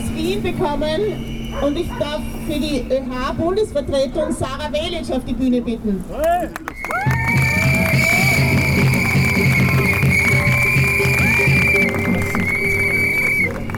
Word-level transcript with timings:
aus 0.00 0.14
Wien 0.14 0.42
bekommen 0.42 1.50
und 1.62 1.76
ich 1.76 1.88
darf 1.98 2.20
für 2.46 2.58
die 2.58 2.84
ÖH-Bundesvertretung 2.90 4.32
Sarah 4.32 4.72
Welitsch 4.72 5.10
auf 5.10 5.24
die 5.24 5.34
Bühne 5.34 5.60
bitten. 5.60 6.02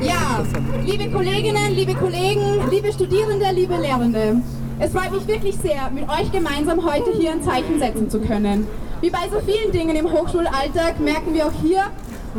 Ja, 0.03 0.45
liebe 0.85 1.11
Kolleginnen, 1.11 1.75
liebe 1.75 1.95
Kollegen, 1.95 2.71
liebe 2.71 2.93
Studierende, 2.93 3.47
liebe 3.53 3.77
Lehrende. 3.77 4.43
Es 4.79 4.93
freut 4.93 5.13
mich 5.13 5.27
wirklich 5.27 5.57
sehr, 5.57 5.91
mit 5.91 6.09
euch 6.09 6.31
gemeinsam 6.31 6.85
heute 6.85 7.13
hier 7.19 7.33
ein 7.33 7.43
Zeichen 7.43 7.79
setzen 7.79 8.11
zu 8.11 8.21
können. 8.21 8.67
Wie 9.01 9.11
bei 9.11 9.29
so 9.31 9.41
vielen 9.41 9.73
Dingen 9.73 9.97
im 9.97 10.11
Hochschulalltag 10.11 11.01
merken 11.01 11.35
wir 11.35 11.47
auch 11.47 11.63
hier, 11.63 11.85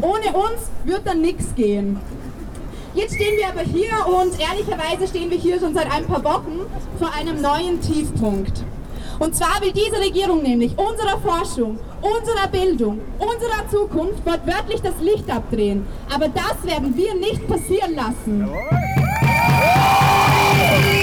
ohne 0.02 0.38
uns 0.38 0.70
wird 0.86 1.06
dann 1.06 1.22
nichts 1.22 1.54
gehen. 1.56 2.00
Jetzt 2.96 3.16
stehen 3.16 3.38
wir 3.38 3.48
aber 3.48 3.62
hier 3.62 3.90
und 4.06 4.40
ehrlicherweise 4.40 5.08
stehen 5.08 5.32
wir 5.32 5.38
hier 5.38 5.60
schon 5.60 5.74
seit 5.74 5.92
ein 5.92 6.06
paar 6.06 6.24
Wochen 6.24 6.60
vor 7.00 7.12
einem 7.12 7.42
neuen 7.42 7.82
Tiefpunkt. 7.82 8.64
Und 9.18 9.36
zwar 9.36 9.62
will 9.62 9.72
diese 9.72 10.00
Regierung 10.00 10.44
nämlich 10.44 10.78
unserer 10.78 11.18
Forschung, 11.20 11.80
unserer 12.02 12.48
Bildung, 12.50 13.02
unserer 13.18 13.68
Zukunft 13.72 14.24
wortwörtlich 14.26 14.82
das 14.82 14.94
Licht 15.02 15.30
abdrehen. 15.30 15.88
Aber 16.14 16.28
das 16.28 16.64
werden 16.66 16.96
wir 16.96 17.16
nicht 17.16 17.48
passieren 17.48 17.96
lassen. 17.96 18.48
Wir 20.92 21.03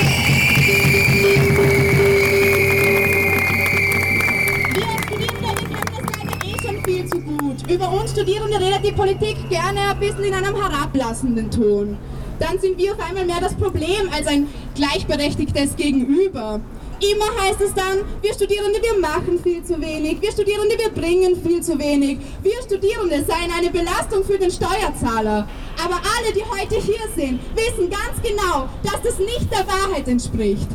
die 8.90 8.96
Politik 8.96 9.36
gerne 9.48 9.80
ein 9.90 10.00
bisschen 10.00 10.24
in 10.24 10.34
einem 10.34 10.56
herablassenden 10.56 11.50
Ton. 11.50 11.96
Dann 12.38 12.58
sind 12.58 12.78
wir 12.78 12.92
auf 12.92 13.00
einmal 13.00 13.24
mehr 13.24 13.40
das 13.40 13.54
Problem 13.54 14.08
als 14.12 14.26
ein 14.26 14.48
gleichberechtigtes 14.74 15.76
Gegenüber. 15.76 16.60
Immer 17.00 17.42
heißt 17.42 17.60
es 17.60 17.72
dann, 17.74 18.00
wir 18.20 18.34
Studierende, 18.34 18.80
wir 18.82 18.98
machen 18.98 19.38
viel 19.42 19.62
zu 19.62 19.80
wenig, 19.80 20.20
wir 20.20 20.32
Studierende, 20.32 20.76
wir 20.76 20.90
bringen 20.90 21.40
viel 21.42 21.62
zu 21.62 21.78
wenig, 21.78 22.18
wir 22.42 22.62
Studierende 22.62 23.24
seien 23.24 23.50
eine 23.56 23.70
Belastung 23.70 24.24
für 24.24 24.38
den 24.38 24.50
Steuerzahler. 24.50 25.48
Aber 25.82 25.94
alle, 25.94 26.32
die 26.34 26.42
heute 26.42 26.76
hier 26.76 27.06
sind, 27.14 27.40
wissen 27.54 27.88
ganz 27.88 28.20
genau, 28.22 28.68
dass 28.82 29.00
das 29.02 29.18
nicht 29.18 29.50
der 29.50 29.66
Wahrheit 29.66 30.08
entspricht. 30.08 30.68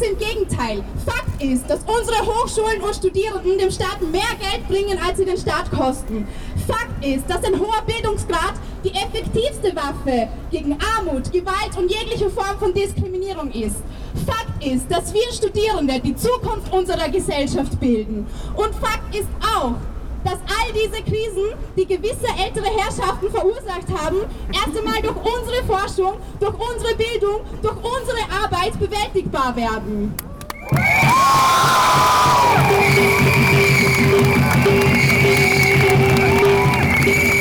Ganz 0.00 0.12
im 0.12 0.18
Gegenteil. 0.18 0.84
Fakt 1.04 1.42
ist, 1.42 1.68
dass 1.68 1.80
unsere 1.80 2.24
Hochschulen 2.24 2.80
und 2.80 2.94
Studierenden 2.94 3.58
dem 3.58 3.70
Staat 3.70 4.00
mehr 4.00 4.22
Geld 4.38 4.66
bringen, 4.68 4.98
als 5.06 5.18
sie 5.18 5.24
den 5.24 5.36
Staat 5.36 5.70
kosten. 5.70 6.26
Fakt 6.66 7.04
ist, 7.04 7.28
dass 7.28 7.44
ein 7.44 7.58
hoher 7.58 7.82
Bildungsgrad 7.86 8.54
die 8.84 8.90
effektivste 8.90 9.74
Waffe 9.76 10.28
gegen 10.50 10.78
Armut, 10.96 11.30
Gewalt 11.32 11.76
und 11.76 11.90
jegliche 11.90 12.30
Form 12.30 12.58
von 12.58 12.72
Diskriminierung 12.72 13.50
ist. 13.50 13.76
Fakt 14.26 14.64
ist, 14.64 14.90
dass 14.90 15.12
wir 15.12 15.32
Studierende 15.32 16.00
die 16.00 16.16
Zukunft 16.16 16.72
unserer 16.72 17.08
Gesellschaft 17.08 17.78
bilden. 17.78 18.26
Und 18.54 18.74
Fakt 18.76 19.14
ist 19.14 19.28
auch, 19.54 19.74
dass 20.24 20.34
all 20.34 20.72
diese 20.72 21.02
Krisen, 21.02 21.54
die 21.76 21.86
gewisse 21.86 22.28
ältere 22.38 22.66
Herrschaften 22.66 23.30
verursacht 23.30 23.88
haben, 24.02 24.18
erst 24.52 24.76
einmal 24.78 25.00
durch 25.02 25.16
unsere 25.16 25.64
Forschung, 25.64 26.14
durch 26.38 26.54
unsere 26.54 26.94
Bildung, 26.94 27.40
durch 27.62 27.76
unsere 27.76 28.18
Arbeit 28.42 28.78
bewältigbar 28.78 29.54
werden. 29.56 30.14
Aber 37.12 37.39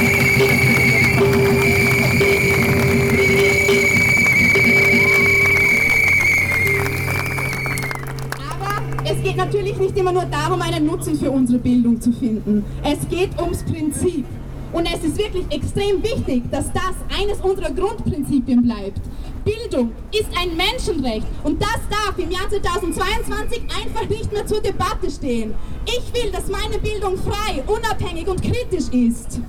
darum, 10.50 10.62
einen 10.64 10.86
Nutzen 10.88 11.16
für 11.16 11.30
unsere 11.30 11.60
Bildung 11.60 12.02
zu 12.02 12.12
finden. 12.12 12.66
Es 12.84 13.08
geht 13.08 13.40
ums 13.40 13.64
Prinzip. 13.64 14.26
Und 14.72 14.86
es 14.86 15.04
ist 15.04 15.18
wirklich 15.18 15.46
extrem 15.50 16.02
wichtig, 16.04 16.44
dass 16.52 16.72
das 16.72 16.96
eines 17.20 17.40
unserer 17.42 17.72
Grundprinzipien 17.72 18.62
bleibt. 18.64 19.02
Bildung 19.44 19.92
ist 20.12 20.28
ein 20.40 20.56
Menschenrecht 20.56 21.26
und 21.44 21.62
das 21.62 21.80
darf 21.90 22.14
im 22.18 22.30
Jahr 22.30 22.48
2022 22.50 23.62
einfach 23.64 24.08
nicht 24.08 24.32
mehr 24.32 24.46
zur 24.46 24.62
Debatte 24.62 25.10
stehen. 25.10 25.56
Ich 25.86 26.14
will, 26.14 26.32
dass 26.32 26.48
meine 26.50 26.78
Bildung 26.78 27.18
frei, 27.18 27.64
unabhängig 27.66 28.28
und 28.28 28.42
kritisch 28.42 28.90
ist. 28.92 29.40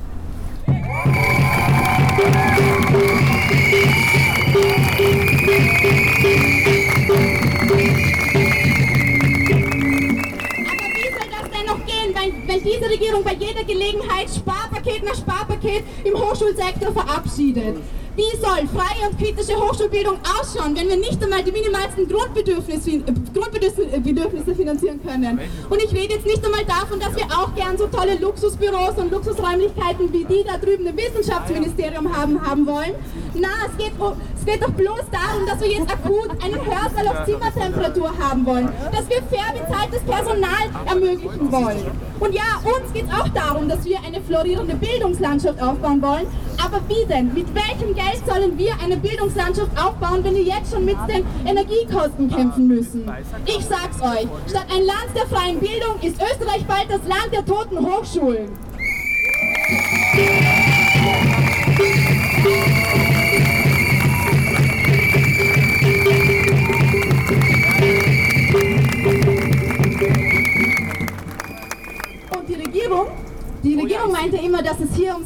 Sparpaket 14.41 15.05
nach 15.05 15.15
Sparpaket 15.15 15.84
im 16.05 16.15
Hochschulsektor 16.15 16.93
verabschiedet? 16.93 17.77
Wie 18.16 18.37
soll 18.41 18.66
freie 18.75 19.09
und 19.09 19.19
kritische 19.19 19.56
Hochschulbildung 19.56 20.19
ausschauen, 20.25 20.75
wenn 20.75 20.88
wir 20.88 20.97
nicht 20.97 21.22
einmal 21.22 21.44
die 21.44 21.53
minimalsten 21.53 22.09
Grundbedürfnisse, 22.09 22.91
äh, 22.91 23.03
Grundbedürfnisse 23.32 23.97
äh, 23.97 24.00
Bedürfnisse 24.00 24.54
finanzieren 24.54 25.00
können? 25.06 25.38
Und 25.69 25.81
ich 25.81 25.93
rede 25.93 26.15
jetzt 26.15 26.26
nicht 26.26 26.44
einmal 26.44 26.65
davon, 26.65 26.98
dass 26.98 27.15
wir 27.15 27.26
auch 27.26 27.54
gern 27.54 27.78
so 27.78 27.87
tolle 27.87 28.16
Luxusbüros 28.16 28.97
und 28.97 29.12
Luxusräumlichkeiten 29.12 30.12
wie 30.12 30.25
die 30.25 30.44
da 30.44 30.59
drüben 30.59 30.87
im 30.88 30.97
Wissenschaftsministerium 30.97 32.16
haben, 32.16 32.44
haben 32.44 32.66
wollen. 32.66 32.94
Na, 33.34 33.48
es 33.69 33.76
geht, 33.76 33.93
um, 34.00 34.12
es 34.37 34.44
geht 34.44 34.60
doch 34.60 34.72
bloß 34.72 35.04
darum, 35.12 35.47
dass 35.47 35.60
wir 35.60 35.69
jetzt 35.69 35.91
akut 35.92 36.31
einen 36.42 36.60
Hörsaal 36.66 37.06
auf 37.06 37.25
Zimmertemperatur 37.27 38.12
haben 38.19 38.44
wollen, 38.44 38.69
dass 38.91 39.09
wir 39.09 39.22
fair 39.31 39.54
bezahltes 39.54 40.00
Personal 40.03 40.66
ermöglichen 40.84 41.53
wollen. 41.53 41.87
Und 42.19 42.34
ja, 42.34 42.60
uns 42.65 42.92
geht 42.92 43.06
es 43.06 43.15
auch 43.15 43.28
darum, 43.28 43.69
dass 43.69 43.84
wir 43.84 43.98
eine 44.04 44.21
florierende 44.21 44.75
Bildungslandschaft 44.75 45.62
aufbauen 45.62 46.03
wollen. 46.03 46.27
Aber 46.62 46.81
wie 46.88 47.06
denn? 47.06 47.32
Mit 47.32 47.47
welchem 47.54 47.94
Geld 47.94 48.22
sollen 48.26 48.59
wir 48.59 48.72
eine 48.82 48.97
Bildungslandschaft 48.97 49.71
aufbauen, 49.81 50.22
wenn 50.22 50.34
wir 50.34 50.43
jetzt 50.43 50.72
schon 50.72 50.84
mit 50.84 50.97
den 51.09 51.25
Energiekosten 51.47 52.31
kämpfen 52.31 52.66
müssen? 52.69 53.10
Ich 53.47 53.65
sag's 53.65 54.00
euch, 54.03 54.28
statt 54.48 54.66
ein 54.71 54.84
Land 54.84 55.09
der 55.15 55.26
freien 55.26 55.59
Bildung 55.59 55.98
ist 56.03 56.21
Österreich 56.21 56.65
bald 56.66 56.87
das 56.88 57.03
Land 57.09 57.31
der 57.32 57.44
toten 57.44 57.78
Hochschulen. 57.78 58.50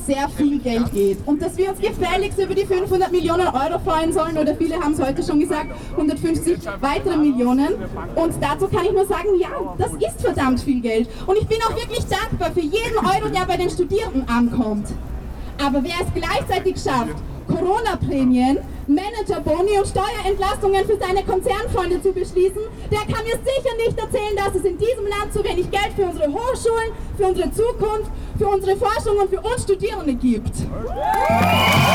Sehr 0.06 0.28
viel 0.28 0.59
Geld 0.59 0.92
geht 0.92 1.19
und 1.26 1.41
dass 1.41 1.56
wir 1.56 1.70
uns 1.70 1.81
gefälligst 1.81 2.38
über 2.38 2.54
die 2.54 2.66
500 2.66 3.10
Millionen 3.10 3.47
Euro 3.47 3.78
freuen 3.78 4.12
sollen 4.12 4.37
oder 4.37 4.54
viele 4.54 4.76
haben 4.76 4.92
es 4.92 5.00
heute 5.00 5.22
schon 5.22 5.41
gesagt, 5.41 5.69
150 5.92 6.59
weitere 6.81 7.16
Millionen. 7.16 7.75
Und 8.15 8.34
dazu 8.41 8.69
kann 8.69 8.84
ich 8.84 8.92
nur 8.92 9.06
sagen, 9.06 9.28
ja, 9.38 9.48
das 9.78 9.92
ist 9.92 10.20
verdammt 10.20 10.60
viel 10.60 10.81
Geld. 10.81 11.09
Und 11.26 11.38
ich 11.38 11.47
bin 11.47 11.59
auch 11.62 11.75
wirklich 11.76 12.04
dankbar 12.06 12.50
für 12.53 12.60
jeden 12.60 12.98
Euro, 12.98 13.28
der 13.28 13.47
bei 13.47 13.56
den 13.56 13.70
Studierenden 13.70 14.28
ankommt. 14.28 14.88
Aber 15.65 15.82
wer 15.82 15.94
es 16.00 16.12
gleichzeitig 16.15 16.76
schafft, 16.76 17.16
Corona-Prämien, 17.48 18.59
Managerboni 18.87 19.78
und 19.78 19.87
Steuerentlastungen 19.87 20.84
für 20.84 20.99
seine 20.99 21.25
Konzernfreunde 21.25 22.03
zu 22.03 22.12
beschließen, 22.12 22.61
der 22.91 23.00
kann 23.00 23.25
mir 23.25 23.39
sicher 23.39 23.75
nicht 23.77 23.99
erzählen, 23.99 24.37
dass 24.37 24.55
es 24.55 24.65
in 24.65 24.78
diesem 24.78 25.06
Land 25.06 25.33
zu 25.33 25.43
wenig 25.43 25.71
Geld 25.71 25.93
für 25.97 26.05
unsere 26.05 26.33
Hochschulen, 26.33 26.93
für 27.17 27.27
unsere 27.27 27.50
Zukunft, 27.53 28.11
für 28.39 28.49
unsere 28.49 28.77
Forschung 28.77 29.19
und 29.19 29.31
für 29.31 29.41
uns 29.41 29.62
Studierende 29.62 30.15
gibt. 30.15 30.55
Fakt 30.56 31.94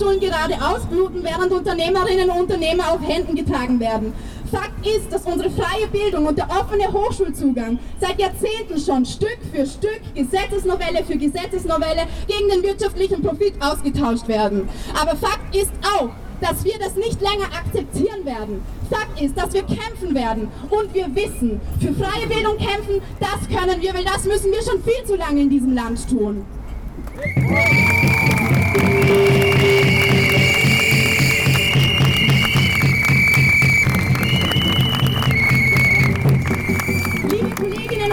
Hochschulen 0.00 0.20
gerade 0.20 0.54
ausbluten, 0.54 1.22
während 1.22 1.52
Unternehmerinnen 1.52 2.30
und 2.30 2.40
Unternehmer 2.40 2.92
auf 2.92 3.00
Händen 3.06 3.34
getragen 3.34 3.78
werden. 3.80 4.12
Fakt 4.50 4.86
ist, 4.86 5.12
dass 5.12 5.22
unsere 5.26 5.50
freie 5.50 5.86
Bildung 5.88 6.26
und 6.26 6.38
der 6.38 6.48
offene 6.48 6.90
Hochschulzugang 6.90 7.78
seit 8.00 8.18
Jahrzehnten 8.18 8.80
schon 8.80 9.04
Stück 9.04 9.38
für 9.52 9.66
Stück, 9.66 10.00
Gesetzesnovelle 10.14 11.04
für 11.04 11.16
Gesetzesnovelle 11.16 12.06
gegen 12.26 12.48
den 12.48 12.62
wirtschaftlichen 12.62 13.22
Profit 13.22 13.54
ausgetauscht 13.60 14.26
werden. 14.26 14.68
Aber 15.00 15.16
Fakt 15.16 15.54
ist 15.54 15.70
auch, 15.98 16.08
dass 16.40 16.64
wir 16.64 16.78
das 16.78 16.96
nicht 16.96 17.20
länger 17.20 17.46
akzeptieren 17.54 18.24
werden. 18.24 18.62
Fakt 18.90 19.20
ist, 19.20 19.36
dass 19.36 19.52
wir 19.52 19.62
kämpfen 19.62 20.14
werden 20.14 20.48
und 20.70 20.94
wir 20.94 21.14
wissen, 21.14 21.60
für 21.78 21.92
freie 21.92 22.26
Bildung 22.26 22.56
kämpfen, 22.56 23.02
das 23.20 23.46
können 23.54 23.80
wir, 23.82 23.92
weil 23.92 24.04
das 24.04 24.24
müssen 24.24 24.50
wir 24.50 24.62
schon 24.62 24.82
viel 24.82 25.04
zu 25.04 25.16
lange 25.16 25.42
in 25.42 25.50
diesem 25.50 25.74
Land 25.74 26.08
tun. 26.08 26.44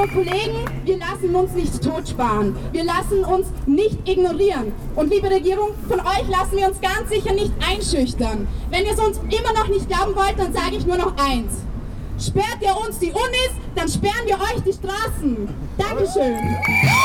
Liebe 0.07 0.30
Kollegen, 0.30 0.65
wir 0.86 0.98
lassen 0.98 1.36
uns 1.36 1.54
nicht 1.54 1.83
totsparen. 1.83 2.56
Wir 2.71 2.83
lassen 2.83 3.24
uns 3.24 3.48
nicht 3.65 4.07
ignorieren. 4.07 4.74
Und 4.95 5.12
liebe 5.12 5.30
Regierung, 5.30 5.69
von 5.88 6.00
euch 6.00 6.27
lassen 6.30 6.57
wir 6.57 6.68
uns 6.68 6.80
ganz 6.81 7.09
sicher 7.09 7.33
nicht 7.33 7.54
einschüchtern. 7.65 8.48
Wenn 8.69 8.86
ihr 8.86 8.94
es 8.94 9.00
uns 9.00 9.18
immer 9.18 9.54
noch 9.54 9.68
nicht 9.68 9.88
glauben 9.88 10.15
wollt, 10.15 10.38
dann 10.38 10.54
sage 10.54 10.77
ich 10.77 10.86
nur 10.86 10.98
noch 10.98 11.15
eins. 11.18 11.54
Sperrt 12.19 12.57
ihr 12.62 12.75
uns 12.75 13.00
die 13.00 13.12
Unis, 13.12 13.51
dann 13.75 13.88
sperren 13.88 14.25
wir 14.25 14.36
euch 14.36 14.62
die 14.65 14.74
Straßen. 14.74 15.50
Dankeschön. 15.77 16.97